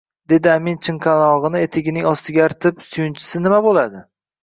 [0.31, 4.07] Dedi amin chinchalog‘ini etigining ostiga artib, suyunchisi nima bo‘ladi